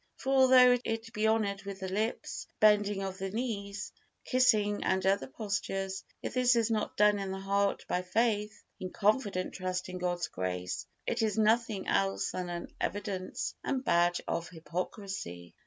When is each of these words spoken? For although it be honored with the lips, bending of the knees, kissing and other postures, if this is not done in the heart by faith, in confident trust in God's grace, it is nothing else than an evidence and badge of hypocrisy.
For 0.17 0.33
although 0.33 0.79
it 0.83 1.13
be 1.13 1.27
honored 1.27 1.61
with 1.61 1.81
the 1.81 1.87
lips, 1.87 2.47
bending 2.59 3.03
of 3.03 3.19
the 3.19 3.29
knees, 3.29 3.91
kissing 4.25 4.83
and 4.83 5.05
other 5.05 5.27
postures, 5.27 6.03
if 6.23 6.33
this 6.33 6.55
is 6.55 6.71
not 6.71 6.97
done 6.97 7.19
in 7.19 7.29
the 7.29 7.37
heart 7.37 7.85
by 7.87 8.01
faith, 8.01 8.63
in 8.79 8.89
confident 8.89 9.53
trust 9.53 9.89
in 9.89 9.99
God's 9.99 10.27
grace, 10.27 10.87
it 11.05 11.21
is 11.21 11.37
nothing 11.37 11.85
else 11.85 12.31
than 12.31 12.49
an 12.49 12.73
evidence 12.81 13.53
and 13.63 13.85
badge 13.85 14.21
of 14.27 14.49
hypocrisy. 14.49 15.53